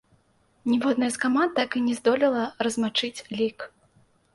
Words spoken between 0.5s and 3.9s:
Ніводная з каманд так і не здолела размачыць лік.